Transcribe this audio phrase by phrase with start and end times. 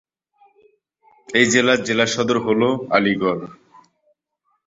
[1.29, 2.61] এই জেলার জেলা সদর হল
[2.95, 3.41] আলিগড়।